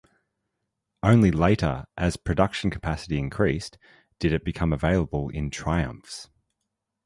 [1.03, 3.77] Only later, as production capacity increased,
[4.17, 6.27] did it become available in Triumphs.